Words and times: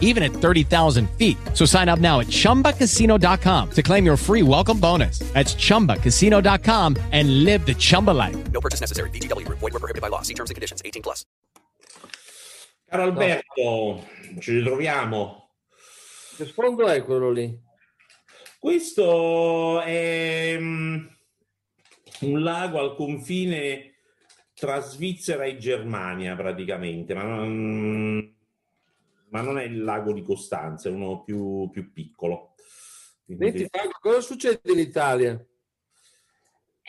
even 0.00 0.22
at 0.22 0.32
30,000 0.32 1.10
feet. 1.18 1.36
So 1.52 1.66
sign 1.66 1.90
up 1.90 1.98
now 1.98 2.20
at 2.20 2.28
chumbacasino.com 2.28 3.70
to 3.72 3.82
claim 3.82 4.06
your 4.06 4.16
free 4.16 4.42
welcome 4.42 4.80
bonus. 4.80 5.18
That's 5.34 5.54
chumbacasino.com 5.54 6.96
and 7.12 7.44
live 7.44 7.66
the 7.66 7.74
Chumba 7.74 8.12
life. 8.12 8.36
No 8.52 8.60
purchase 8.60 8.80
necessary. 8.80 9.10
VGW 9.10 9.44
Group. 9.44 9.58
Void 9.58 9.74
were 9.74 9.80
prohibited 9.80 10.00
by 10.00 10.08
law. 10.08 10.22
See 10.22 10.34
terms 10.34 10.50
and 10.50 10.54
conditions. 10.54 10.80
18 10.84 11.02
plus. 11.02 11.26
Caro 12.88 13.02
Alberto, 13.02 14.04
ci 14.38 14.52
ritroviamo. 14.52 15.50
Che 16.36 16.46
sfondo 16.46 16.86
è 16.86 17.02
quello 17.04 17.32
lì? 17.32 17.60
Questo 18.58 19.80
è 19.82 20.56
mm, 20.58 21.06
un 22.20 22.42
lago 22.42 22.78
al 22.78 22.94
confine 22.94 23.94
tra 24.54 24.80
Svizzera 24.80 25.44
e 25.44 25.58
Germania 25.58 26.34
praticamente, 26.36 27.14
ma 27.14 27.22
non, 27.24 28.34
ma 29.34 29.40
non 29.40 29.58
è 29.58 29.64
il 29.64 29.82
lago 29.82 30.12
di 30.12 30.22
Costanza, 30.22 30.88
è 30.88 30.92
uno 30.92 31.24
più, 31.24 31.68
più 31.72 31.92
piccolo. 31.92 32.54
Quindi- 33.24 33.46
Senti, 33.46 33.68
Franco, 33.68 33.98
cosa 34.00 34.20
succede 34.20 34.60
in 34.72 34.78
Italia? 34.78 35.44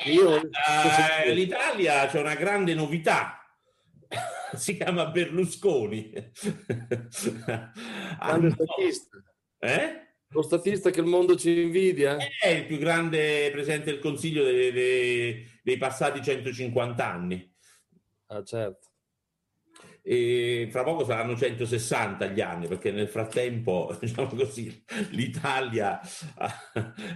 Io 0.05 0.35
Eh, 0.35 1.33
l'Italia 1.33 2.05
c'è 2.05 2.19
una 2.19 2.35
grande 2.35 2.75
novità. 2.75 3.39
Si 4.55 4.77
chiama 4.77 5.07
Berlusconi. 5.07 6.11
grande 6.13 7.71
Hanno- 8.19 8.49
statista. 8.51 9.17
Eh? 9.57 10.03
Lo 10.29 10.41
statista 10.43 10.91
che 10.91 10.99
il 11.01 11.07
mondo 11.07 11.35
ci 11.35 11.61
invidia? 11.63 12.15
È 12.39 12.47
il 12.47 12.65
più 12.67 12.77
grande 12.77 13.49
presidente 13.51 13.89
del 13.91 13.99
Consiglio 13.99 14.43
dei, 14.43 14.71
dei- 14.71 15.45
dei 15.63 15.77
passati 15.77 16.21
150 16.21 17.05
anni. 17.05 17.53
Ah, 18.27 18.43
certo. 18.43 18.89
E 20.07 20.67
fra 20.69 20.83
poco 20.83 21.03
saranno 21.03 21.35
160 21.35 22.27
gli 22.27 22.39
anni, 22.39 22.67
perché 22.67 22.91
nel 22.91 23.07
frattempo, 23.07 23.91
diciamo 23.99 24.27
così, 24.27 24.83
l'Italia 25.09 25.99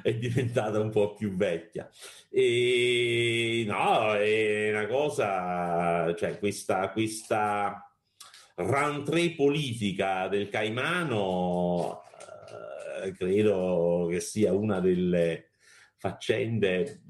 è 0.02 0.16
diventata 0.16 0.80
un 0.80 0.90
po' 0.90 1.14
più 1.14 1.36
vecchia. 1.36 1.88
E 2.32 3.64
no, 3.68 4.16
è 4.16 4.72
una 4.72 4.88
cosa, 4.88 6.16
cioè 6.16 6.40
questa, 6.40 6.90
questa 6.90 7.94
rentrée 8.56 9.36
politica 9.36 10.28
del 10.28 10.50
Caimano 10.50 12.02
eh, 13.04 13.12
credo 13.12 14.08
che 14.10 14.20
sia 14.20 14.52
una 14.52 14.80
delle 14.80 15.52
faccende 15.96 17.02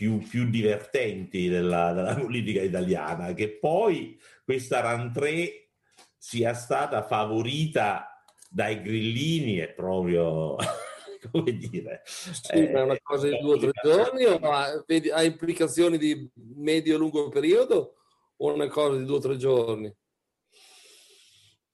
più, 0.00 0.16
più 0.16 0.48
divertenti 0.48 1.50
della, 1.50 1.92
della 1.92 2.14
politica 2.14 2.62
italiana, 2.62 3.34
che 3.34 3.58
poi 3.58 4.18
questa 4.42 4.80
rentrée 4.80 5.72
sia 6.16 6.54
stata 6.54 7.02
favorita 7.02 8.24
dai 8.48 8.80
grillini 8.80 9.56
è 9.56 9.68
proprio 9.68 10.56
come 11.30 11.54
dire 11.54 12.00
Sì, 12.06 12.52
eh, 12.52 12.70
ma 12.70 12.80
è 12.80 12.82
una 12.84 12.98
cosa 13.02 13.28
di 13.28 13.38
due 13.40 13.56
o 13.56 13.58
tre 13.58 13.72
giorni 13.84 14.24
o 14.24 14.38
ha, 14.38 14.82
vedi- 14.86 15.10
ha 15.10 15.22
implicazioni 15.22 15.98
di 15.98 16.30
medio 16.54 16.94
e 16.94 16.98
lungo 16.98 17.28
periodo 17.28 17.96
o 18.38 18.54
una 18.54 18.68
cosa 18.68 18.96
di 18.96 19.04
due 19.04 19.16
o 19.16 19.20
tre 19.20 19.36
giorni? 19.36 19.94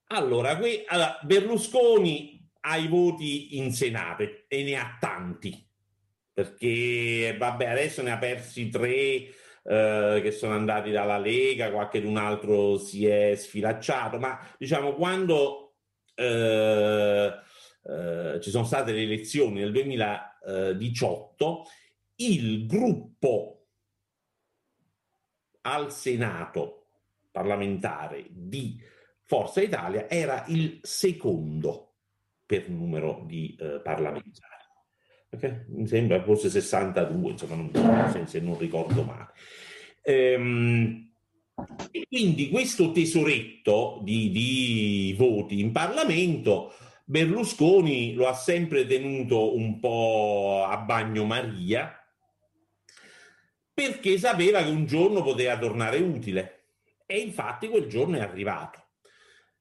Allora, 0.08 0.56
qui, 0.56 0.82
allora, 0.84 1.16
Berlusconi 1.22 2.44
ha 2.62 2.76
i 2.76 2.88
voti 2.88 3.58
in 3.58 3.72
Senato 3.72 4.24
e 4.48 4.62
ne 4.64 4.74
ha 4.74 4.96
tanti, 4.98 5.64
perché 6.36 7.34
vabbè, 7.38 7.64
adesso 7.64 8.02
ne 8.02 8.10
ha 8.10 8.18
persi 8.18 8.68
tre 8.68 8.84
eh, 8.84 10.20
che 10.22 10.30
sono 10.32 10.52
andati 10.52 10.90
dalla 10.90 11.16
Lega, 11.16 11.70
qualche 11.70 11.96
un 12.00 12.18
altro 12.18 12.76
si 12.76 13.06
è 13.06 13.34
sfilacciato, 13.34 14.18
ma 14.18 14.38
diciamo 14.58 14.92
quando 14.92 15.76
eh, 16.14 17.32
eh, 17.84 18.38
ci 18.42 18.50
sono 18.50 18.64
state 18.64 18.92
le 18.92 19.00
elezioni 19.00 19.60
nel 19.60 19.72
2018, 19.72 21.64
il 22.16 22.66
gruppo 22.66 23.68
al 25.62 25.90
Senato 25.90 26.88
parlamentare 27.30 28.26
di 28.28 28.78
Forza 29.22 29.62
Italia 29.62 30.06
era 30.10 30.44
il 30.48 30.80
secondo 30.82 31.94
per 32.44 32.68
numero 32.68 33.22
di 33.24 33.56
eh, 33.58 33.80
parlamentari. 33.82 34.55
Ok? 35.36 35.64
Mi 35.68 35.86
sembra 35.86 36.22
forse 36.22 36.48
62, 36.48 37.30
insomma, 37.30 37.54
non, 37.54 38.10
se, 38.10 38.26
se 38.26 38.40
non 38.40 38.58
ricordo 38.58 39.02
male. 39.02 39.28
Ehm, 40.02 41.10
e 41.90 42.06
quindi 42.08 42.48
questo 42.48 42.92
tesoretto 42.92 44.00
di, 44.02 44.30
di 44.30 45.14
voti 45.16 45.60
in 45.60 45.72
Parlamento 45.72 46.74
Berlusconi 47.04 48.14
lo 48.14 48.26
ha 48.26 48.34
sempre 48.34 48.86
tenuto 48.86 49.56
un 49.56 49.78
po' 49.78 50.66
a 50.68 50.76
bagnomaria 50.76 51.98
perché 53.72 54.18
sapeva 54.18 54.62
che 54.62 54.70
un 54.70 54.86
giorno 54.86 55.22
poteva 55.22 55.56
tornare 55.58 55.98
utile 55.98 56.64
e 57.06 57.20
infatti 57.20 57.68
quel 57.68 57.86
giorno 57.86 58.16
è 58.16 58.20
arrivato. 58.20 58.84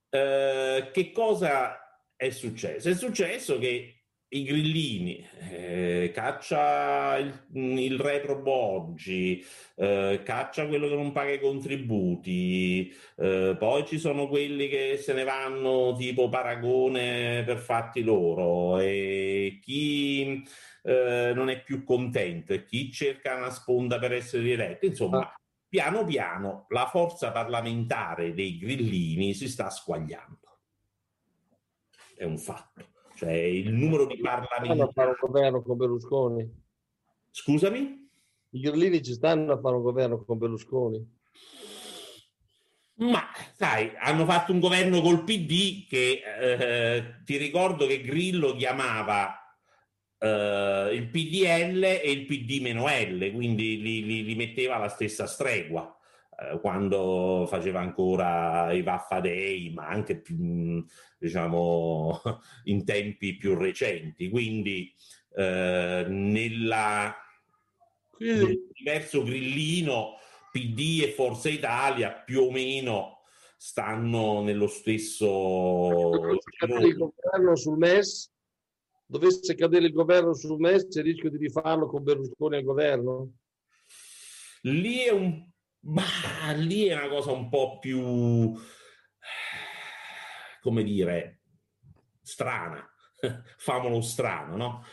Eh, 0.09 0.89
che 0.91 1.11
cosa 1.11 2.01
è 2.15 2.29
successo? 2.29 2.89
È 2.89 2.95
successo 2.95 3.59
che 3.59 3.94
i 4.35 4.43
grillini, 4.43 5.25
eh, 5.49 6.11
caccia 6.13 7.17
il, 7.17 7.45
il 7.53 7.97
retro 7.97 8.41
Boggi, 8.41 9.43
eh, 9.75 10.21
caccia 10.23 10.67
quello 10.67 10.89
che 10.89 10.95
non 10.95 11.13
paga 11.13 11.31
i 11.31 11.39
contributi, 11.39 12.93
eh, 13.17 13.55
poi 13.57 13.85
ci 13.85 13.97
sono 13.97 14.27
quelli 14.27 14.67
che 14.67 14.97
se 14.97 15.13
ne 15.13 15.23
vanno 15.23 15.95
tipo 15.97 16.27
paragone 16.27 17.43
per 17.45 17.59
fatti 17.59 18.03
loro 18.03 18.77
e 18.79 19.59
chi 19.61 20.43
eh, 20.83 21.31
non 21.33 21.49
è 21.49 21.63
più 21.63 21.83
contento 21.85 22.51
e 22.53 22.65
chi 22.65 22.91
cerca 22.91 23.35
una 23.35 23.49
sponda 23.49 23.99
per 23.99 24.13
essere 24.13 24.43
rieletto, 24.43 24.85
insomma. 24.85 25.33
Piano 25.67 26.05
piano 26.05 26.67
la 26.69 26.87
forza 26.87 27.31
parlamentare 27.31 28.33
dei 28.33 28.57
grillini 28.57 29.33
si 29.33 29.49
sta 29.49 29.69
squagliando. 29.69 30.59
È 32.15 32.23
un 32.23 32.37
fatto. 32.37 32.94
Cioè 33.15 33.31
il 33.31 33.71
numero 33.73 34.05
di 34.05 34.17
Stanno 34.17 34.43
a 34.43 34.47
parlamentari. 34.47 34.91
fare 34.93 35.09
un 35.09 35.15
governo 35.19 35.61
con 35.61 35.77
Berlusconi. 35.77 36.63
Scusami? 37.31 38.09
I 38.51 38.59
grillini 38.59 39.01
ci 39.01 39.13
stanno 39.13 39.53
a 39.53 39.59
fare 39.59 39.75
un 39.75 39.81
governo 39.81 40.23
con 40.23 40.37
Berlusconi. 40.37 41.13
Ma 42.97 43.23
sai, 43.53 43.91
hanno 43.97 44.25
fatto 44.25 44.53
un 44.53 44.59
governo 44.59 45.01
col 45.01 45.23
PD 45.25 45.85
che 45.87 46.21
eh, 46.39 47.03
ti 47.25 47.35
ricordo 47.37 47.87
che 47.87 48.01
Grillo 48.01 48.55
chiamava 48.55 49.35
eh, 50.17 50.89
il 50.93 51.09
PDL 51.09 51.83
e 51.83 52.09
il 52.11 52.25
PD 52.25 52.61
meno 52.61 52.85
L, 52.87 53.31
quindi 53.33 53.81
li, 53.81 54.05
li- 54.05 54.23
li 54.23 54.35
metteva 54.35 54.75
alla 54.75 54.87
stessa 54.87 55.27
stregua 55.27 55.93
eh, 56.37 56.59
quando 56.59 57.45
faceva 57.47 57.79
ancora 57.79 58.71
i 58.71 58.81
Vaffa 58.81 59.19
Day, 59.19 59.71
ma 59.73 59.87
anche 59.87 60.19
più, 60.19 60.85
diciamo 61.17 62.21
in 62.65 62.83
tempi 62.85 63.37
più 63.37 63.55
recenti. 63.55 64.29
Quindi 64.29 64.93
eh, 65.35 66.05
nella 66.07 67.15
nell'universo 68.17 69.23
grillino 69.23 70.13
PD 70.51 71.01
e 71.03 71.11
Forza 71.11 71.49
Italia 71.49 72.11
più 72.11 72.43
o 72.43 72.51
meno 72.51 73.23
stanno 73.57 74.41
nello 74.41 74.67
stesso 74.67 75.27
Dovesse 75.27 76.51
cadere 76.57 76.87
il 76.87 76.97
governo 76.97 77.55
sul 77.55 77.77
MES, 77.77 78.31
dovesse 79.05 79.55
cadere 79.55 79.85
il 79.85 79.93
governo 79.93 80.33
sul 80.33 80.59
MES, 80.59 80.87
c'è 80.87 80.99
il 80.99 81.05
rischio 81.05 81.29
di 81.29 81.37
rifarlo 81.37 81.87
con 81.87 82.03
Berlusconi 82.03 82.57
al 82.57 82.63
governo? 82.63 83.31
lì 84.61 84.99
è 84.99 85.11
un 85.11 85.45
ma 85.85 86.03
lì 86.55 86.85
è 86.85 86.95
una 86.95 87.09
cosa 87.09 87.31
un 87.31 87.49
po' 87.49 87.79
più 87.79 88.53
come 90.61 90.83
dire 90.83 91.41
strana. 92.21 92.87
Famolo 93.57 94.01
strano 94.01 94.57
no? 94.57 94.85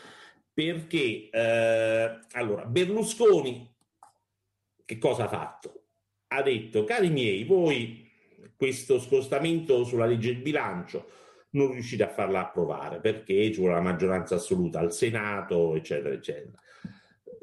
Perché 0.52 1.30
eh, 1.30 2.18
allora 2.32 2.64
Berlusconi 2.66 3.74
che 4.84 4.98
cosa 4.98 5.24
ha 5.24 5.28
fatto? 5.28 5.84
Ha 6.28 6.42
detto 6.42 6.84
cari 6.84 7.08
miei 7.08 7.44
voi 7.44 8.10
questo 8.56 9.00
scostamento 9.00 9.84
sulla 9.84 10.06
legge 10.06 10.34
di 10.34 10.42
bilancio 10.42 11.10
non 11.50 11.72
riuscite 11.72 12.02
a 12.04 12.08
farla 12.08 12.40
approvare 12.40 13.00
perché 13.00 13.52
ci 13.52 13.60
vuole 13.60 13.74
la 13.74 13.80
maggioranza 13.80 14.36
assoluta 14.36 14.78
al 14.78 14.92
Senato 14.92 15.74
eccetera 15.74 16.14
eccetera 16.14 16.58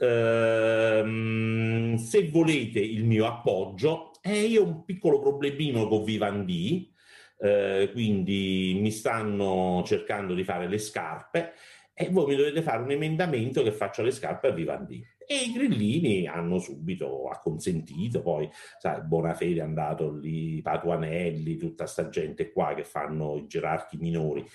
Ehm, 0.01 1.95
se 1.95 2.29
volete 2.29 2.79
il 2.79 3.03
mio 3.05 3.25
appoggio, 3.25 4.11
E 4.21 4.41
io 4.41 4.63
ho 4.63 4.65
un 4.65 4.83
piccolo 4.83 5.19
problemino 5.19 5.87
con 5.87 6.03
Vivendi, 6.03 6.93
eh, 7.39 7.89
quindi 7.93 8.77
mi 8.81 8.91
stanno 8.91 9.81
cercando 9.85 10.33
di 10.33 10.43
fare 10.43 10.67
le 10.67 10.77
scarpe 10.77 11.53
e 11.93 12.09
voi 12.09 12.27
mi 12.27 12.35
dovete 12.35 12.61
fare 12.61 12.83
un 12.83 12.91
emendamento 12.91 13.63
che 13.63 13.71
faccia 13.71 14.03
le 14.03 14.11
scarpe 14.11 14.47
a 14.47 14.51
Vivendi. 14.51 15.05
E 15.25 15.35
i 15.47 15.53
grillini 15.53 16.27
hanno 16.27 16.57
subito 16.59 17.29
acconsentito, 17.29 18.21
poi 18.21 18.49
sai, 18.79 19.01
Bonafede 19.03 19.59
è 19.59 19.63
andato 19.63 20.11
lì, 20.11 20.61
Patuanelli, 20.61 21.55
tutta 21.57 21.85
sta 21.85 22.09
gente 22.09 22.51
qua 22.51 22.73
che 22.73 22.83
fanno 22.83 23.37
i 23.37 23.47
gerarchi 23.47 23.97
minori, 23.97 24.45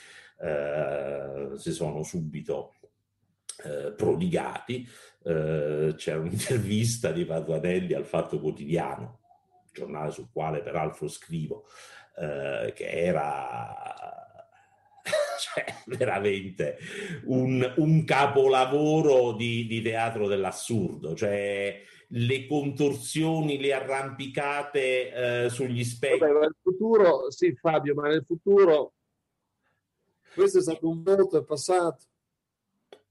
eh, 0.41 1.50
si 1.56 1.73
sono 1.73 2.02
subito 2.02 2.75
eh, 3.64 3.93
prodigati. 3.93 4.87
Eh, 5.23 5.94
c'era 5.96 6.19
un'intervista 6.19 7.11
di 7.11 7.25
Patuanelli 7.25 7.94
al 7.94 8.05
Fatto 8.05 8.41
Quotidiano, 8.41 9.20
giornale 9.73 10.11
sul 10.11 10.29
quale 10.32 10.61
peraltro 10.61 11.08
scrivo, 11.08 11.67
eh, 12.19 12.73
che 12.75 12.88
era 12.91 13.75
cioè, 15.41 15.96
veramente 15.96 16.79
un, 17.25 17.75
un 17.76 18.05
capolavoro 18.05 19.32
di, 19.32 19.67
di, 19.67 19.81
teatro 19.82 20.26
dell'assurdo, 20.26 21.14
cioè 21.14 21.82
le 22.08 22.46
contorsioni, 22.46 23.58
le 23.58 23.73
arrampicate 23.73 25.44
eh, 25.44 25.49
sugli 25.49 25.82
specchi. 25.85 26.19
Vabbè, 26.19 26.41
nel 26.41 26.56
futuro, 26.61 27.31
sì 27.31 27.55
Fabio, 27.55 27.94
ma 27.94 28.08
nel 28.08 28.25
futuro 28.26 28.93
questo 30.35 30.58
è 30.58 30.62
stato 30.62 30.88
un 30.88 31.02
voto, 31.02 31.38
è 31.38 31.44
passato. 31.44 32.05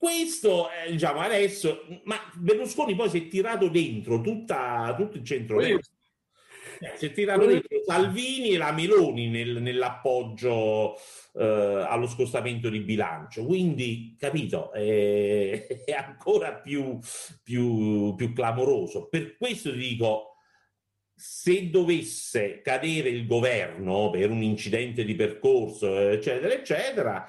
Questo, 0.03 0.67
eh, 0.69 0.91
diciamo, 0.91 1.21
adesso, 1.21 1.85
ma 2.03 2.17
Berlusconi 2.35 2.93
poi 2.93 3.07
si 3.07 3.19
è 3.19 3.27
tirato 3.29 3.69
dentro 3.69 4.19
tutta, 4.19 4.93
tutto 4.97 5.15
il 5.15 5.23
centro-destra 5.23 5.93
eh, 6.81 6.97
si 6.97 7.05
è 7.05 7.11
tirato 7.13 7.45
dentro 7.45 7.81
Salvini 7.85 8.49
e 8.49 8.57
la 8.57 8.73
Meloni 8.73 9.29
nel, 9.29 9.61
nell'appoggio 9.61 10.95
eh, 11.35 11.85
allo 11.87 12.07
scostamento 12.07 12.67
di 12.67 12.81
bilancio. 12.81 13.45
Quindi, 13.45 14.17
capito, 14.19 14.73
è, 14.73 15.67
è 15.85 15.93
ancora 15.93 16.55
più, 16.55 16.99
più, 17.41 18.13
più 18.15 18.33
clamoroso. 18.33 19.07
Per 19.07 19.37
questo 19.37 19.71
ti 19.71 19.77
dico, 19.77 20.35
se 21.15 21.69
dovesse 21.69 22.59
cadere 22.61 23.07
il 23.07 23.25
governo 23.25 24.09
per 24.09 24.31
un 24.31 24.41
incidente 24.41 25.05
di 25.05 25.15
percorso, 25.15 25.97
eccetera, 25.97 26.53
eccetera, 26.53 27.25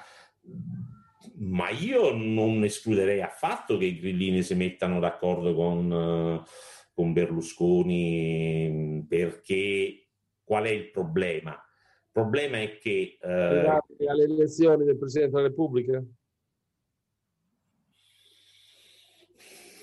ma 1.37 1.69
io 1.69 2.13
non 2.13 2.63
escluderei 2.63 3.21
affatto 3.21 3.77
che 3.77 3.85
i 3.85 3.99
grillini 3.99 4.41
si 4.43 4.55
mettano 4.55 4.99
d'accordo 4.99 5.53
con 5.53 6.43
con 6.95 7.11
Berlusconi 7.11 9.05
perché 9.07 10.07
qual 10.43 10.63
è 10.63 10.69
il 10.69 10.89
problema? 10.91 11.51
Il 11.51 12.09
problema 12.11 12.61
è 12.61 12.77
che... 12.77 13.17
Eh, 13.21 13.27
alle 13.27 14.23
elezioni 14.23 14.85
del 14.85 14.97
Presidente 14.97 15.35
della 15.35 15.47
Repubblica? 15.49 16.01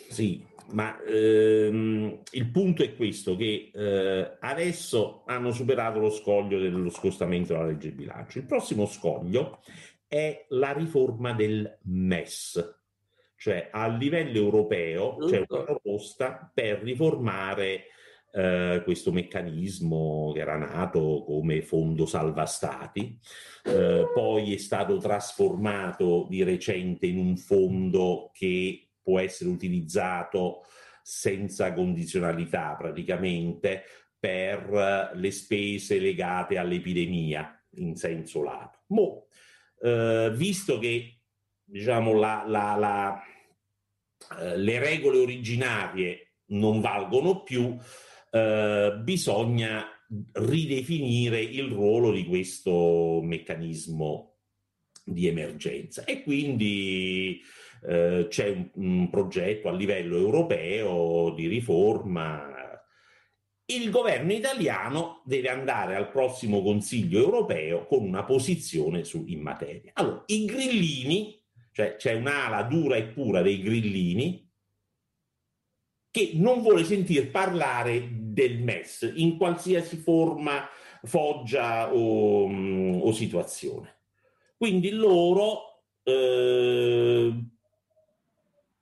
Sì, 0.08 0.42
ma 0.70 1.02
ehm, 1.04 2.22
il 2.30 2.50
punto 2.50 2.82
è 2.82 2.96
questo, 2.96 3.36
che 3.36 3.70
eh, 3.74 4.36
adesso 4.40 5.24
hanno 5.26 5.52
superato 5.52 5.98
lo 5.98 6.10
scoglio 6.10 6.58
dello 6.58 6.88
scostamento 6.88 7.52
della 7.52 7.66
legge 7.66 7.90
di 7.90 7.96
bilancio. 7.96 8.38
Il 8.38 8.46
prossimo 8.46 8.86
scoglio 8.86 9.60
è 10.12 10.44
la 10.50 10.72
riforma 10.72 11.32
del 11.32 11.78
MES, 11.84 12.80
cioè 13.34 13.70
a 13.72 13.88
livello 13.88 14.36
europeo 14.36 15.16
c'è 15.16 15.42
una 15.48 15.64
proposta 15.64 16.50
per 16.52 16.82
riformare 16.82 17.84
eh, 18.30 18.82
questo 18.84 19.10
meccanismo 19.10 20.32
che 20.34 20.40
era 20.40 20.58
nato 20.58 21.24
come 21.24 21.62
fondo 21.62 22.04
salva 22.04 22.44
stati, 22.44 23.18
eh, 23.64 24.06
poi 24.12 24.52
è 24.52 24.58
stato 24.58 24.98
trasformato 24.98 26.26
di 26.28 26.42
recente 26.42 27.06
in 27.06 27.16
un 27.16 27.38
fondo 27.38 28.30
che 28.34 28.90
può 29.00 29.18
essere 29.18 29.48
utilizzato 29.48 30.66
senza 31.02 31.72
condizionalità 31.72 32.76
praticamente 32.76 33.84
per 34.18 35.12
le 35.14 35.30
spese 35.30 35.98
legate 35.98 36.58
all'epidemia 36.58 37.58
in 37.76 37.96
senso 37.96 38.42
lato. 38.42 38.80
Mo, 38.88 39.28
eh, 39.82 40.30
visto 40.34 40.78
che 40.78 41.18
diciamo 41.64 42.14
la, 42.14 42.44
la, 42.46 42.76
la 42.76 43.22
eh, 44.40 44.56
le 44.56 44.78
regole 44.78 45.18
originarie 45.18 46.34
non 46.52 46.80
valgono 46.80 47.42
più, 47.42 47.76
eh, 48.30 48.94
bisogna 49.02 49.86
ridefinire 50.32 51.40
il 51.40 51.70
ruolo 51.70 52.12
di 52.12 52.26
questo 52.26 53.20
meccanismo 53.22 54.36
di 55.04 55.26
emergenza 55.26 56.04
e 56.04 56.22
quindi 56.22 57.40
eh, 57.88 58.26
c'è 58.28 58.48
un, 58.50 58.70
un, 58.74 59.10
progetto 59.10 59.68
a 59.68 59.72
livello 59.72 60.16
europeo 60.16 61.32
di 61.34 61.46
riforma. 61.48 62.51
Il 63.64 63.90
governo 63.90 64.32
italiano 64.32 65.22
deve 65.24 65.48
andare 65.48 65.94
al 65.96 66.10
prossimo 66.10 66.62
Consiglio 66.62 67.20
europeo 67.20 67.86
con 67.86 68.04
una 68.04 68.24
posizione 68.24 69.04
su, 69.04 69.24
in 69.28 69.40
materia. 69.40 69.92
Allora, 69.94 70.22
i 70.26 70.44
grillini 70.44 71.42
cioè 71.72 71.96
c'è 71.96 72.12
un'ala 72.12 72.62
dura 72.64 72.96
e 72.96 73.04
pura 73.04 73.42
dei 73.42 73.60
grillini 73.60 74.48
che 76.10 76.32
non 76.34 76.60
vuole 76.60 76.84
sentir 76.84 77.30
parlare 77.30 78.06
del 78.12 78.58
MES 78.60 79.10
in 79.14 79.38
qualsiasi 79.38 79.96
forma, 79.96 80.68
foggia 81.04 81.92
o, 81.92 83.00
o 83.00 83.12
situazione. 83.12 84.00
Quindi 84.58 84.90
loro 84.90 85.84
eh, 86.02 87.34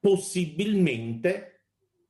possibilmente 0.01 1.61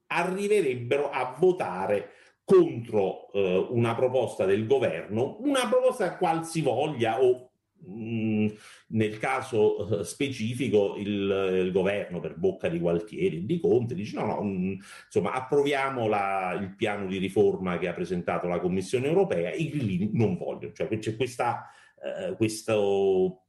arriverebbero 0.06 1.10
a 1.10 1.36
votare 1.38 2.12
contro 2.50 3.30
eh, 3.32 3.66
una 3.70 3.94
proposta 3.94 4.44
del 4.44 4.66
governo, 4.66 5.36
una 5.40 5.68
proposta 5.68 6.16
qualsivoglia 6.16 7.22
o 7.22 7.50
Mm, 7.88 8.48
nel 8.88 9.18
caso 9.18 10.00
eh, 10.00 10.04
specifico 10.04 10.96
il, 10.96 11.62
il, 11.64 11.72
governo 11.72 12.20
per 12.20 12.36
bocca 12.36 12.68
di 12.68 12.78
Gualtieri 12.78 13.46
di 13.46 13.58
Conte 13.58 13.94
dice 13.94 14.18
no, 14.18 14.26
no, 14.26 14.42
mm, 14.42 14.72
insomma 15.06 15.32
approviamo 15.32 16.06
la, 16.06 16.58
il 16.60 16.74
piano 16.76 17.06
di 17.06 17.16
riforma 17.16 17.78
che 17.78 17.88
ha 17.88 17.94
presentato 17.94 18.48
la 18.48 18.60
Commissione 18.60 19.06
europea, 19.06 19.50
i 19.54 19.70
grillini 19.70 20.10
non 20.12 20.36
vogliono, 20.36 20.74
cioè 20.74 20.88
c'è 20.98 21.16
questa, 21.16 21.70
eh, 22.02 22.36
questo 22.36 23.46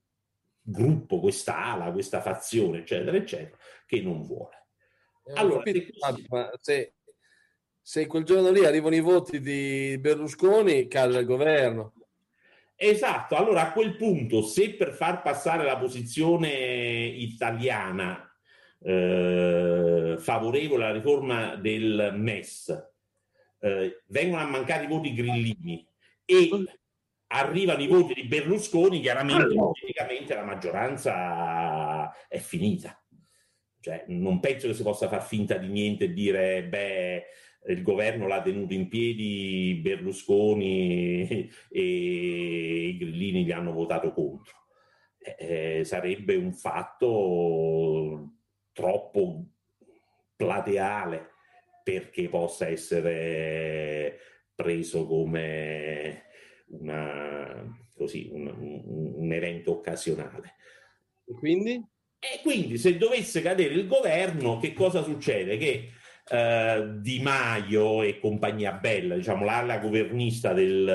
gruppo, 0.62 1.20
questa 1.20 1.58
ala, 1.58 1.92
questa 1.92 2.22
fazione, 2.22 2.80
eccetera, 2.80 3.18
eccetera, 3.18 3.58
che 3.86 4.02
non 4.02 4.22
vuole. 4.26 4.68
Eh, 5.26 5.34
allora, 5.36 5.62
se, 6.62 6.94
se 7.82 8.08
quel 8.08 8.24
giorno 8.24 8.52
lì 8.52 8.64
arrivano 8.66 8.96
i 8.96 9.02
voti 9.02 9.40
di 9.40 9.98
Berlusconi, 10.00 10.88
cade 10.88 11.20
il 11.20 11.26
governo. 11.26 11.94
Esatto, 12.76 13.36
allora 13.36 13.62
a 13.62 13.72
quel 13.72 13.96
punto, 13.96 14.42
se 14.42 14.74
per 14.74 14.94
far 14.94 15.22
passare 15.22 15.64
la 15.64 15.78
posizione 15.78 16.50
italiana 16.50 18.28
eh, 18.80 20.16
favorevole 20.18 20.84
alla 20.84 20.94
riforma 20.94 21.56
del 21.56 22.12
MES 22.16 22.90
eh, 23.60 24.02
vengono 24.08 24.42
a 24.42 24.48
mancare 24.48 24.86
i 24.86 24.88
voti 24.88 25.14
grillini 25.14 25.88
e 26.26 26.50
arrivano 27.28 27.82
i 27.82 27.88
voti 27.88 28.16
di 28.16 28.24
Berlusconi, 28.24 29.02
chiaramente 29.02 29.54
praticamente 29.54 30.34
la 30.34 30.44
maggioranza 30.44 32.28
è 32.28 32.40
finita. 32.40 33.00
Cioè, 33.80 34.06
non 34.08 34.40
penso 34.40 34.68
che 34.68 34.74
si 34.74 34.84
possa 34.84 35.08
far 35.08 35.24
finta 35.24 35.58
di 35.58 35.68
niente 35.68 36.06
e 36.06 36.14
dire, 36.14 36.64
beh, 36.64 37.26
il 37.68 37.84
governo 37.84 38.28
l'ha 38.28 38.42
tenuto 38.42 38.74
in 38.74 38.88
piedi 38.88 39.80
Berlusconi 39.82 41.50
e 41.70 42.88
i 42.88 42.98
grillini 42.98 43.46
gli 43.46 43.52
hanno 43.52 43.72
votato 43.72 44.12
contro. 44.14 44.56
Eh, 45.18 45.80
eh, 45.80 45.84
sarebbe 45.84 46.36
un 46.36 46.54
fatto 46.54 48.32
troppo 48.72 49.46
plateale 50.36 51.30
perché 51.84 52.30
possa 52.30 52.68
essere 52.68 54.18
preso 54.56 55.06
come 55.06 56.24
una, 56.70 57.90
così, 57.94 58.30
un, 58.32 58.48
un, 58.48 59.14
un 59.16 59.34
evento 59.34 59.72
occasionale. 59.74 60.56
E 61.26 61.34
quindi? 61.34 61.84
E 62.20 62.40
quindi 62.44 62.78
se 62.78 62.98
dovesse 62.98 63.42
cadere 63.42 63.74
il 63.74 63.88
governo, 63.88 64.58
che 64.58 64.74
cosa 64.74 65.02
succede? 65.02 65.58
Che 65.58 65.90
eh, 66.30 66.90
Di 66.98 67.20
Maio 67.22 68.04
e 68.04 68.20
compagnia 68.20 68.74
bella, 68.74 69.16
diciamo 69.16 69.46
l'ala 69.46 69.80
governista 69.80 70.54
del, 70.54 70.88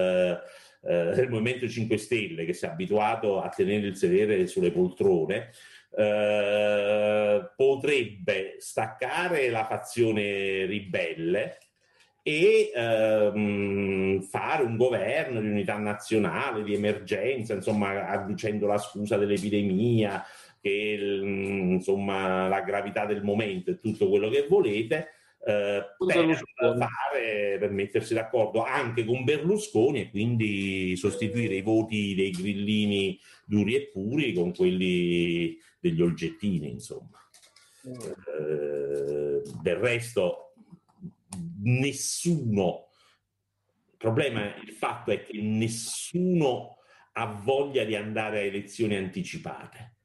eh, 0.83 1.15
del, 1.15 1.29
Movimento 1.29 1.69
5 1.69 1.97
Stelle 1.97 2.45
che 2.45 2.53
si 2.53 2.65
è 2.65 2.69
abituato 2.69 3.41
a 3.41 3.49
tenere 3.49 3.87
il 3.87 3.97
sedere 3.97 4.47
sulle 4.47 4.71
poltrone, 4.71 5.51
eh, 5.97 7.51
potrebbe 7.57 8.57
staccare 8.59 9.51
la 9.51 9.65
fazione 9.65 10.67
ribelle 10.67 11.59
e 12.23 12.73
ehm, 12.75 14.21
fare 14.23 14.65
un 14.65 14.77
governo 14.77 15.41
di 15.41 15.47
unità 15.47 15.79
nazionale, 15.79 16.65
di 16.65 16.75
emergenza, 16.75 17.55
insomma, 17.55 18.09
adducendo 18.09 18.67
la 18.67 18.79
scusa 18.79 19.17
dell'epidemia, 19.17 20.25
che 20.61 20.99
insomma 21.01 22.49
la 22.49 22.63
gravità 22.63 23.07
del 23.07 23.23
momento 23.23 23.71
e 23.71 23.79
tutto 23.79 24.09
quello 24.09 24.29
che 24.29 24.45
volete. 24.49 25.11
Eh, 25.49 25.85
per, 25.97 26.43
fare, 26.57 27.57
per 27.61 27.71
mettersi 27.71 28.15
d'accordo 28.15 28.65
anche 28.65 29.05
con 29.05 29.23
Berlusconi 29.23 30.01
e 30.01 30.11
quindi 30.11 30.97
sostituire 30.97 31.55
i 31.55 31.63
voti 31.63 32.17
dei 32.17 32.33
grillini 32.33 33.17
duri 33.45 33.77
e 33.77 33.87
puri 33.87 34.33
con 34.33 34.53
quelli 34.53 35.57
degli 35.79 36.03
oggettini, 36.03 36.69
insomma. 36.69 37.21
Mm. 37.87 37.93
Eh, 37.93 39.43
del 39.63 39.77
resto, 39.77 40.55
nessuno, 41.63 42.89
il 43.93 43.97
problema, 43.99 44.53
il 44.57 44.73
fatto 44.73 45.13
è 45.13 45.23
che 45.23 45.41
nessuno 45.41 46.79
ha 47.13 47.27
voglia 47.27 47.85
di 47.85 47.95
andare 47.95 48.39
a 48.41 48.43
elezioni 48.43 48.97
anticipate. 48.97 49.96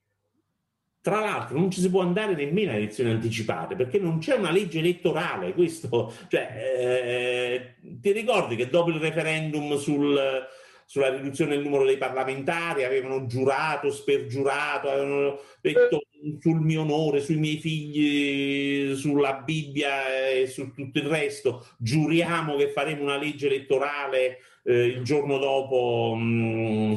Tra 1.01 1.20
l'altro 1.20 1.58
non 1.58 1.72
ci 1.72 1.81
si 1.81 1.89
può 1.89 2.01
andare 2.01 2.36
nemmeno 2.36 2.72
a 2.72 2.75
elezioni 2.75 3.10
anticipate 3.10 3.75
perché 3.75 3.98
non 3.98 4.20
c'è 4.20 4.36
una 4.36 4.51
legge 4.51 4.79
elettorale. 4.79 5.53
Questo, 5.53 6.13
cioè, 6.27 6.55
eh, 6.79 7.75
ti 8.00 8.12
ricordi 8.12 8.55
che 8.55 8.70
dopo 8.70 8.89
il 8.91 9.00
referendum 9.00 9.77
sul, 9.77 10.48
sulla 10.86 11.10
riduzione 11.10 11.55
del 11.55 11.63
numero 11.63 11.86
dei 11.86 11.98
parlamentari 11.98 12.84
avevano 12.84 13.25
giurato, 13.25 13.89
spergiurato, 13.91 14.89
avevano 14.89 15.39
detto 15.60 16.01
sul 16.39 16.60
mio 16.60 16.81
onore, 16.81 17.20
sui 17.20 17.38
miei 17.38 17.58
figli, 17.58 18.96
sulla 18.96 19.41
Bibbia 19.43 20.29
e 20.29 20.46
su 20.46 20.72
tutto 20.72 21.00
il 21.00 21.05
resto, 21.05 21.65
giuriamo 21.77 22.55
che 22.58 22.70
faremo 22.70 23.01
una 23.01 23.17
legge 23.17 23.48
elettorale 23.48 24.38
eh, 24.63 24.86
il 24.86 25.03
giorno 25.03 25.38
dopo 25.38 26.13
mh, 26.15 26.22
mm, 26.24 26.96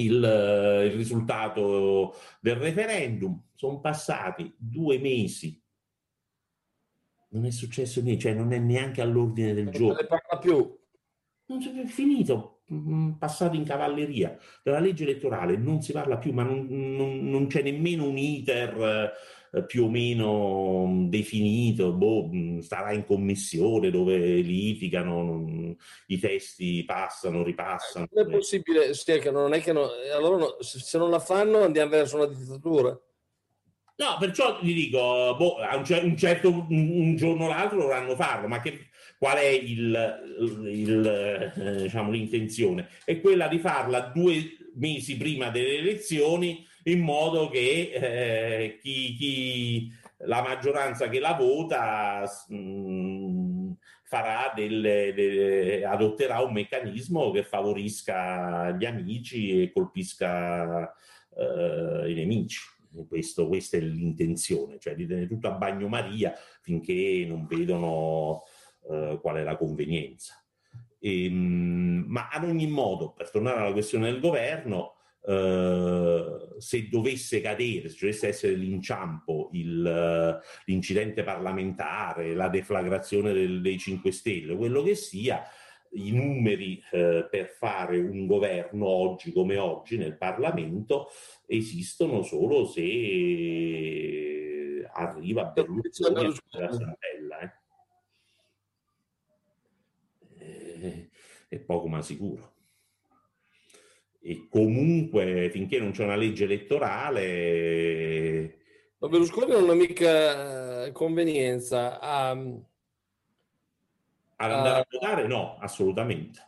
il, 0.00 0.84
il 0.86 0.92
risultato 0.92 2.14
del 2.40 2.56
referendum. 2.56 3.40
Sono 3.54 3.80
passati 3.80 4.54
due 4.58 4.98
mesi 4.98 5.60
non 7.36 7.44
è 7.44 7.50
successo 7.50 8.00
niente, 8.00 8.22
cioè 8.22 8.34
non 8.34 8.52
è 8.52 8.58
neanche 8.58 9.02
all'ordine 9.02 9.52
del 9.52 9.68
giorno. 9.68 9.88
Non 9.88 9.96
ne 10.00 10.06
parla 10.06 10.38
più. 10.38 10.78
Non 11.46 11.62
è 11.62 11.86
finito. 11.86 12.62
Mm, 12.72 13.12
passato 13.12 13.54
in 13.56 13.64
cavalleria. 13.64 14.36
Della 14.62 14.80
legge 14.80 15.04
elettorale 15.04 15.56
non 15.56 15.82
si 15.82 15.92
parla 15.92 16.18
più, 16.18 16.32
ma 16.32 16.42
non, 16.42 16.66
non, 16.66 17.28
non 17.28 17.46
c'è 17.46 17.62
nemmeno 17.62 18.08
un 18.08 18.16
iter 18.16 18.76
eh, 18.80 19.12
più 19.66 19.84
o 19.84 19.90
meno 19.90 20.86
mm, 20.86 21.08
definito, 21.08 21.92
boh, 21.92 22.28
mm, 22.32 22.58
starà 22.60 22.92
in 22.92 23.04
commissione 23.04 23.90
dove 23.90 24.16
litigano, 24.16 25.76
i 26.06 26.18
testi 26.18 26.84
passano, 26.84 27.42
ripassano. 27.42 28.06
Non 28.10 28.26
è 28.26 28.30
possibile, 28.30 28.94
sì, 28.94 29.18
che 29.18 29.30
non 29.30 29.52
è 29.52 29.60
che 29.60 29.72
no, 29.72 29.88
allora 30.14 30.36
no, 30.36 30.56
se 30.60 30.98
non 30.98 31.10
la 31.10 31.20
fanno 31.20 31.62
andiamo 31.62 31.90
verso 31.90 32.16
una 32.16 32.26
dittatura. 32.26 32.90
No, 33.98 34.16
perciò 34.18 34.58
gli 34.60 34.74
dico, 34.74 34.98
boh, 34.98 35.56
un, 35.74 36.16
certo 36.16 36.50
un, 36.50 36.66
un 36.68 37.16
giorno 37.16 37.46
o 37.46 37.48
l'altro 37.48 37.80
dovranno 37.80 38.14
farlo, 38.14 38.46
ma 38.46 38.60
che 38.60 38.90
Qual 39.18 39.36
è 39.38 39.46
il, 39.46 39.96
il, 40.66 41.52
eh, 41.56 41.82
diciamo, 41.82 42.10
l'intenzione? 42.10 42.88
È 43.04 43.18
quella 43.20 43.48
di 43.48 43.58
farla 43.58 44.00
due 44.00 44.56
mesi 44.74 45.16
prima 45.16 45.48
delle 45.48 45.78
elezioni 45.78 46.66
in 46.86 47.00
modo 47.00 47.48
che 47.48 47.90
eh, 47.92 48.78
chi, 48.80 49.14
chi, 49.14 49.92
la 50.18 50.42
maggioranza 50.42 51.08
che 51.08 51.20
la 51.20 51.34
vota 51.34 52.24
mh, 52.48 52.56
mm, 52.56 53.72
farà 54.04 54.52
delle, 54.54 55.12
delle, 55.14 55.84
adotterà 55.84 56.40
un 56.40 56.52
meccanismo 56.52 57.30
che 57.30 57.42
favorisca 57.42 58.70
gli 58.70 58.84
amici 58.84 59.62
e 59.62 59.72
colpisca 59.72 60.92
eh, 61.36 62.10
i 62.10 62.14
nemici. 62.14 62.74
Questo, 63.08 63.46
questa 63.46 63.76
è 63.76 63.80
l'intenzione, 63.80 64.78
cioè 64.78 64.94
di 64.94 65.06
tenere 65.06 65.26
tutto 65.26 65.48
a 65.48 65.52
bagnomaria 65.52 66.32
finché 66.62 67.26
non 67.28 67.46
vedono 67.46 68.44
eh, 68.88 69.18
qual 69.20 69.36
è 69.36 69.42
la 69.42 69.56
convenienza. 69.56 70.42
E, 70.98 71.26
ehm, 71.26 72.04
ma 72.06 72.28
ad 72.30 72.44
ogni 72.44 72.68
modo, 72.68 73.12
per 73.12 73.30
tornare 73.30 73.60
alla 73.60 73.72
questione 73.72 74.10
del 74.10 74.20
governo, 74.20 74.95
Uh, 75.26 76.54
se 76.58 76.88
dovesse 76.88 77.40
cadere, 77.40 77.88
se 77.88 77.96
dovesse 78.00 78.28
essere 78.28 78.54
l'inciampo, 78.54 79.48
il, 79.54 79.82
uh, 79.84 80.38
l'incidente 80.66 81.24
parlamentare, 81.24 82.32
la 82.32 82.48
deflagrazione 82.48 83.32
del, 83.32 83.60
dei 83.60 83.76
5 83.76 84.12
Stelle, 84.12 84.54
quello 84.54 84.84
che 84.84 84.94
sia, 84.94 85.42
i 85.94 86.12
numeri 86.12 86.80
uh, 86.92 87.26
per 87.28 87.48
fare 87.58 87.98
un 87.98 88.26
governo 88.26 88.86
oggi 88.86 89.32
come 89.32 89.56
oggi 89.56 89.96
nel 89.96 90.16
Parlamento 90.16 91.08
esistono 91.46 92.22
solo 92.22 92.64
se 92.66 92.84
arriva 94.92 95.46
Berlusconi 95.46 96.34
alla 96.50 96.72
Santella. 96.72 97.40
Eh. 100.38 101.08
è 101.48 101.58
poco 101.58 101.88
ma 101.88 102.00
sicuro. 102.00 102.55
E 104.28 104.48
comunque, 104.50 105.50
finché 105.52 105.78
non 105.78 105.92
c'è 105.92 106.02
una 106.02 106.16
legge 106.16 106.42
elettorale... 106.42 108.58
Ma 108.98 109.06
Berlusconi 109.06 109.52
non 109.52 109.70
ha 109.70 109.74
mica 109.74 110.86
eh, 110.86 110.90
convenienza 110.90 112.00
a... 112.00 112.30
Ad 112.30 112.64
andare 114.50 114.80
a... 114.80 114.86
votare? 114.90 115.28
No, 115.28 115.56
assolutamente. 115.60 116.44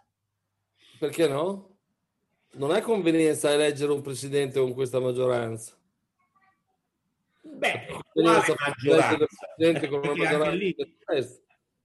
Perché 0.99 1.29
no? 1.29 1.77
Non 2.55 2.73
ha 2.73 2.83
convenienza 2.83 3.51
a 3.51 3.53
eleggere 3.53 3.93
un 3.93 4.03
presidente 4.03 4.59
con 4.59 4.75
questa 4.75 4.99
maggioranza. 4.99 5.79
Beh, 7.43 7.87
maggioranza? 8.15 8.57
Con 9.89 10.01
una 10.01 10.17
maggioranza 10.17 10.51
lì, 10.51 10.75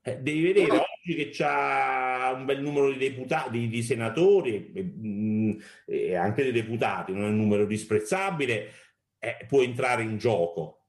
eh, 0.06 0.18
devi 0.20 0.42
vedere 0.42 0.72
oggi 0.72 1.16
che 1.16 1.30
c'ha 1.32 2.34
un 2.36 2.44
bel 2.44 2.62
numero 2.62 2.92
di 2.92 2.98
deputati, 2.98 3.58
di, 3.58 3.68
di 3.70 3.82
senatori 3.82 4.72
e, 4.74 4.84
mm, 4.84 5.52
e, 5.86 6.16
anche 6.16 6.44
di 6.44 6.52
deputati, 6.52 7.14
non 7.14 7.24
è 7.24 7.28
un 7.28 7.38
numero 7.38 7.66
disprezzabile, 7.66 8.70
eh, 9.18 9.46
può 9.48 9.62
entrare 9.62 10.04
in 10.04 10.18
gioco. 10.18 10.80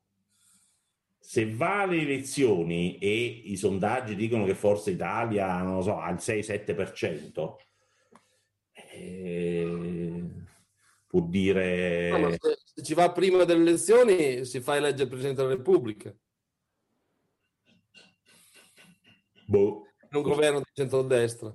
Se 1.20 1.48
va 1.48 1.82
alle 1.82 2.00
elezioni 2.00 2.98
e 2.98 3.14
i 3.44 3.56
sondaggi 3.56 4.16
dicono 4.16 4.44
che 4.44 4.54
Forza 4.54 4.90
Italia, 4.90 5.62
non 5.62 5.76
lo 5.76 5.82
so, 5.82 5.96
ha 5.96 6.10
il 6.10 6.18
6-7%, 6.18 7.56
eh, 8.72 10.22
può 11.06 11.20
dire... 11.20 12.10
No, 12.10 12.30
se, 12.30 12.58
se 12.64 12.82
ci 12.82 12.94
va 12.94 13.12
prima 13.12 13.44
delle 13.44 13.62
elezioni 13.62 14.44
si 14.44 14.60
fa 14.60 14.74
eleggere 14.74 15.04
il 15.04 15.08
Presidente 15.08 15.42
della 15.42 15.54
Repubblica. 15.54 16.12
Boh. 19.46 19.82
Un 20.10 20.22
governo 20.22 20.58
di 20.58 20.70
centrodestra? 20.72 21.54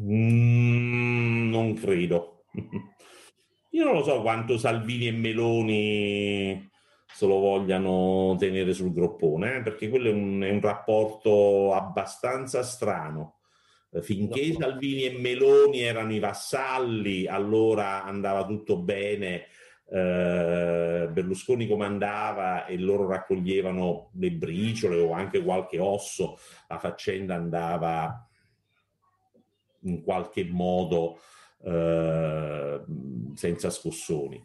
Mm, 0.00 1.50
non 1.50 1.74
credo. 1.74 2.44
Io 3.72 3.84
non 3.84 3.94
lo 3.94 4.02
so 4.02 4.20
quanto 4.22 4.58
Salvini 4.58 5.08
e 5.08 5.12
Meloni 5.12 6.68
se 7.12 7.26
lo 7.26 7.38
vogliano 7.38 8.36
tenere 8.38 8.72
sul 8.72 8.92
groppone, 8.92 9.56
eh? 9.56 9.62
perché 9.62 9.88
quello 9.88 10.08
è 10.08 10.12
un, 10.12 10.40
è 10.40 10.50
un, 10.50 10.60
rapporto 10.60 11.74
abbastanza 11.74 12.62
strano. 12.62 13.38
Finché 14.00 14.52
no. 14.52 14.60
Salvini 14.60 15.04
e 15.04 15.18
Meloni 15.18 15.80
erano 15.80 16.12
i 16.12 16.20
vassalli, 16.20 17.26
allora 17.26 18.04
andava 18.04 18.46
tutto 18.46 18.78
bene 18.78 19.46
eh, 19.90 21.08
Berlusconi 21.10 21.66
comandava 21.66 22.66
e 22.66 22.78
loro 22.78 23.08
raccoglievano 23.08 24.10
le 24.14 24.30
briciole 24.32 25.00
o 25.00 25.12
anche 25.12 25.42
qualche 25.42 25.78
osso, 25.80 26.38
la 26.68 26.78
faccenda 26.78 27.34
andava 27.34 28.28
in 29.82 30.02
qualche 30.02 30.44
modo 30.44 31.18
eh, 31.64 32.80
senza 33.34 33.70
scossoni. 33.70 34.42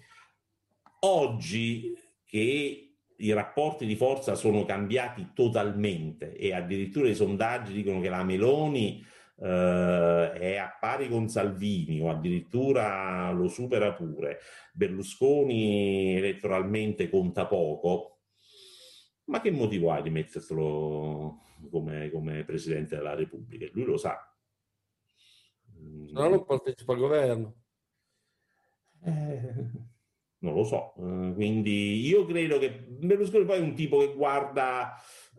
Oggi 1.02 1.96
che 2.24 2.96
i 3.18 3.32
rapporti 3.32 3.86
di 3.86 3.96
forza 3.96 4.36
sono 4.36 4.66
cambiati 4.66 5.30
totalmente 5.34 6.36
e 6.36 6.54
addirittura 6.54 7.08
i 7.08 7.16
sondaggi 7.16 7.72
dicono 7.72 8.02
che 8.02 8.10
la 8.10 8.24
Meloni 8.24 9.06
eh, 9.38 10.32
è 10.34 10.56
a 10.58 10.76
pari 10.80 11.10
con 11.10 11.28
Salvini 11.28 12.00
o 12.02 12.10
addirittura 12.10 13.32
lo 13.32 13.48
supera 13.48 13.94
pure, 13.94 14.40
Berlusconi 14.74 16.16
elettoralmente 16.16 17.10
conta 17.10 17.46
poco, 17.46 18.20
ma 19.26 19.42
che 19.42 19.52
motivo 19.52 19.92
hai 19.92 20.04
di 20.04 20.10
metterselo 20.10 21.42
come, 21.70 22.10
come 22.12 22.44
Presidente 22.44 22.96
della 22.96 23.16
Repubblica? 23.16 23.68
Lui 23.74 23.86
lo 23.86 23.98
sa. 23.98 24.18
No, 25.78 26.30
non 26.30 26.46
partecipa 26.46 26.94
al 26.94 27.00
governo. 27.00 27.56
Eh, 29.04 29.54
non 30.46 30.54
lo 30.54 30.64
so. 30.64 30.94
Uh, 30.98 31.34
quindi 31.34 32.06
io 32.06 32.26
credo 32.26 32.58
che 32.60 32.86
Berlusconi 32.88 33.46
poi 33.46 33.58
è 33.58 33.62
un 33.62 33.74
tipo 33.74 33.98
che 34.00 34.14
guarda 34.14 34.94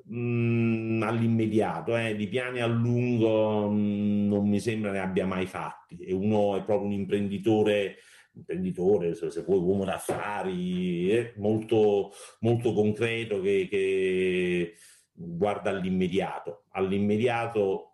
mh, 0.05 0.19
mm, 0.19 1.03
all'immediato, 1.03 1.97
eh, 1.97 2.17
di 2.17 2.27
piani 2.29 2.61
a 2.61 2.67
lungo 2.67 3.71
mh, 3.71 3.77
mm, 3.77 4.29
non 4.29 4.49
mi 4.49 4.61
sembra 4.61 4.91
ne 4.91 4.99
abbia 5.01 5.27
mai 5.27 5.47
fatti. 5.47 5.97
E 5.99 6.13
uno 6.13 6.57
è 6.57 6.65
proprio 6.65 6.89
un 6.89 6.93
imprenditore 6.93 7.97
imprenditore, 8.37 9.15
se, 9.15 9.31
se 9.31 9.43
vuoi 9.43 9.61
uomo 9.61 9.87
d'affari, 9.87 11.11
eh, 11.11 11.33
molto, 11.37 12.13
molto 12.41 12.75
concreto 12.75 13.41
che, 13.41 13.67
che 13.71 14.75
guarda 15.13 15.71
all'immediato. 15.71 16.65
All'immediato 16.73 17.93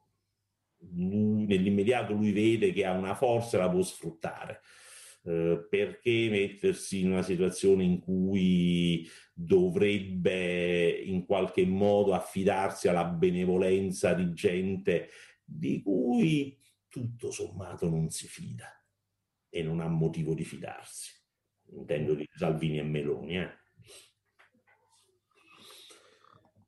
lui, 0.94 1.46
nell'immediato 1.46 2.12
lui 2.12 2.32
vede 2.32 2.72
che 2.72 2.84
ha 2.84 2.92
una 2.92 3.14
forza 3.14 3.56
e 3.56 3.60
la 3.60 3.70
può 3.70 3.82
sfruttare. 3.82 4.60
Eh, 5.24 5.66
perché 5.70 6.28
mettersi 6.28 7.00
in 7.00 7.12
una 7.12 7.22
situazione 7.22 7.84
in 7.84 8.00
cui 8.00 9.08
dovrebbe 9.32 10.90
in 10.90 11.24
qualche 11.26 11.64
modo 11.64 12.12
affidarsi 12.12 12.88
alla 12.88 13.04
benevolenza 13.04 14.14
di 14.14 14.32
gente 14.32 15.10
di 15.44 15.80
cui 15.80 16.58
tutto 16.88 17.30
sommato 17.30 17.88
non 17.88 18.10
si 18.10 18.26
fida 18.26 18.68
e 19.48 19.62
non 19.62 19.78
ha 19.78 19.86
motivo 19.86 20.34
di 20.34 20.44
fidarsi. 20.44 21.12
Intendo 21.74 22.14
di 22.14 22.28
Salvini 22.34 22.78
e 22.78 22.82
Meloni. 22.82 23.38
Eh. 23.38 23.50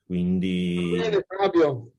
Quindi... 0.05 0.97
Bene, 0.97 1.27
Fabio 1.27 1.94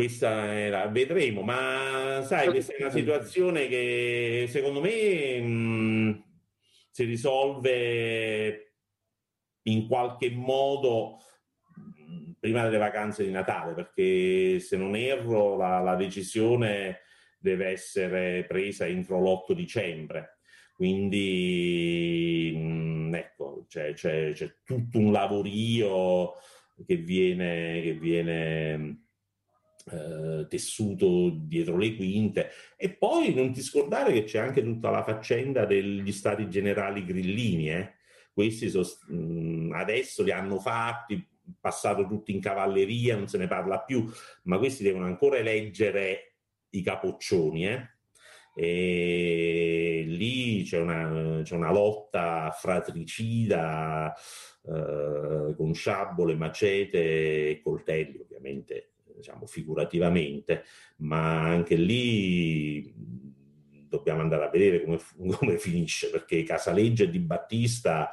questa 0.00 0.54
era, 0.58 0.86
vedremo, 0.86 1.42
ma 1.42 2.22
sai, 2.24 2.48
questa 2.48 2.72
è 2.72 2.80
una 2.80 2.90
situazione 2.90 3.68
che 3.68 4.46
secondo 4.48 4.80
me 4.80 5.38
mh, 5.38 6.24
si 6.90 7.04
risolve 7.04 8.76
in 9.64 9.86
qualche 9.86 10.30
modo 10.30 11.18
mh, 11.74 12.30
prima 12.40 12.62
delle 12.62 12.78
vacanze 12.78 13.24
di 13.24 13.30
Natale, 13.30 13.74
perché 13.74 14.58
se 14.58 14.78
non 14.78 14.96
erro 14.96 15.58
la, 15.58 15.80
la 15.80 15.96
decisione 15.96 17.00
deve 17.38 17.66
essere 17.66 18.46
presa 18.48 18.86
entro 18.86 19.20
l'8 19.20 19.52
dicembre. 19.52 20.38
Quindi, 20.72 22.54
mh, 22.56 23.14
ecco, 23.16 23.66
c'è, 23.68 23.92
c'è, 23.92 24.32
c'è, 24.32 24.50
tutto 24.64 24.96
un 24.96 25.12
lavorio 25.12 26.32
che 26.86 26.96
viene, 26.96 27.82
che 27.82 27.92
viene 27.92 29.08
eh, 29.92 30.46
tessuto 30.48 31.30
dietro 31.30 31.76
le 31.76 31.94
quinte 31.94 32.50
e 32.76 32.90
poi 32.90 33.34
non 33.34 33.52
ti 33.52 33.60
scordare 33.62 34.12
che 34.12 34.24
c'è 34.24 34.38
anche 34.38 34.62
tutta 34.62 34.90
la 34.90 35.02
faccenda 35.02 35.64
degli 35.66 36.12
stati 36.12 36.48
generali 36.48 37.04
grillini 37.04 37.70
eh? 37.70 37.94
questi 38.32 38.68
so, 38.68 38.82
mh, 39.08 39.72
adesso 39.74 40.22
li 40.22 40.32
hanno 40.32 40.58
fatti 40.58 41.26
passato 41.58 42.06
tutti 42.06 42.32
in 42.32 42.40
cavalleria 42.40 43.16
non 43.16 43.26
se 43.28 43.38
ne 43.38 43.46
parla 43.46 43.80
più 43.80 44.04
ma 44.44 44.58
questi 44.58 44.82
devono 44.82 45.06
ancora 45.06 45.38
eleggere 45.38 46.36
i 46.70 46.82
capoccioni 46.82 47.66
eh? 47.66 47.88
e 48.54 50.04
lì 50.06 50.62
c'è 50.64 50.78
una, 50.78 51.40
c'è 51.42 51.54
una 51.54 51.70
lotta 51.70 52.50
fratricida 52.52 54.14
eh, 54.62 55.54
con 55.56 55.72
sciabole, 55.72 56.34
macete 56.34 57.50
e 57.50 57.60
coltelli 57.62 58.18
ovviamente 58.18 58.89
diciamo 59.20 59.46
figurativamente, 59.46 60.64
ma 60.96 61.40
anche 61.42 61.76
lì 61.76 62.92
dobbiamo 63.88 64.20
andare 64.20 64.44
a 64.44 64.50
vedere 64.50 64.82
come, 64.82 64.98
come 65.36 65.58
finisce, 65.58 66.10
perché 66.10 66.42
Casaleggio 66.42 67.04
e 67.04 67.10
Di 67.10 67.18
Battista 67.20 68.10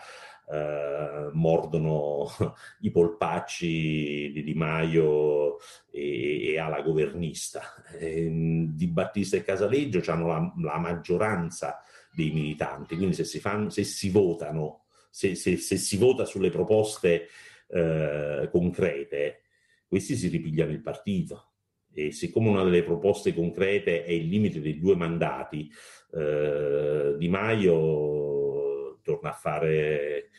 eh, 0.49 1.29
mordono 1.33 2.27
i 2.81 2.91
polpacci 2.91 4.31
di 4.33 4.43
Di 4.43 4.53
Maio 4.53 5.57
e, 5.91 6.51
e 6.53 6.59
alla 6.59 6.81
governista. 6.81 7.61
E, 7.97 8.27
di 8.29 8.87
Battista 8.87 9.37
e 9.37 9.43
Casaleggio 9.43 10.01
hanno 10.11 10.27
la, 10.27 10.53
la, 10.61 10.77
maggioranza 10.77 11.81
dei 12.13 12.31
militanti, 12.31 12.95
quindi 12.95 13.13
se 13.13 13.23
si, 13.23 13.39
fanno, 13.39 13.69
se 13.69 13.83
si 13.83 14.09
votano, 14.09 14.85
se, 15.09 15.35
se, 15.35 15.57
se 15.57 15.77
si 15.77 15.97
vota 15.97 16.25
sulle 16.25 16.49
proposte 16.49 17.27
eh, 17.67 18.47
concrete, 18.51 19.41
questi 19.87 20.15
si 20.15 20.27
ripigliano 20.27 20.71
il 20.71 20.81
partito. 20.81 21.51
E 21.93 22.11
siccome 22.11 22.49
una 22.49 22.63
delle 22.63 22.83
proposte 22.83 23.33
concrete 23.33 24.03
è 24.03 24.11
il 24.11 24.27
limite 24.27 24.61
dei 24.61 24.77
due 24.77 24.95
mandati, 24.95 25.71
eh, 26.13 27.15
Di 27.17 27.27
Maio 27.27 28.99
torna 29.01 29.29
a 29.29 29.33
fare 29.33 30.29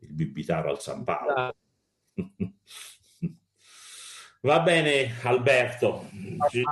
il 0.00 0.12
bibitaro 0.12 0.70
al 0.70 0.80
San 0.80 1.02
Paolo. 1.02 1.54
Va 4.42 4.60
bene, 4.60 5.14
Alberto, 5.22 6.08
ci, 6.50 6.62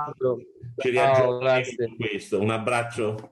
ci 0.77 0.89
riaggiorniamo 0.89 1.63
su 1.63 1.95
questo. 1.97 2.39
Un 2.39 2.51
abbraccio. 2.51 3.31